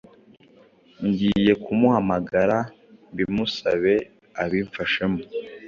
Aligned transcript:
Ngiye 1.07 1.53
kumuhamagara 1.63 2.57
mbimusabe 3.11 3.93
abimfashemo 4.41 5.19